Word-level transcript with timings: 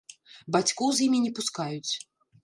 Бацькоў 0.53 0.89
з 0.99 1.03
імі 1.07 1.19
не 1.25 1.29
пускаюць. 1.39 1.91